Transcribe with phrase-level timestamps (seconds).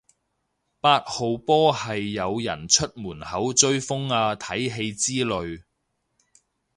[0.79, 5.61] 八號波係有人出門口追風啊睇戲之類